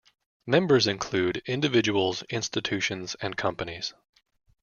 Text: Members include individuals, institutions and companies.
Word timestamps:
Members 0.47 0.87
include 0.87 1.43
individuals, 1.45 2.23
institutions 2.23 3.15
and 3.21 3.37
companies. 3.37 3.93